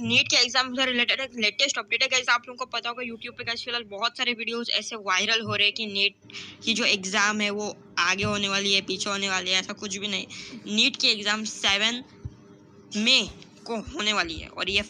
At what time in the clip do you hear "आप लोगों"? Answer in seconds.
2.28-2.58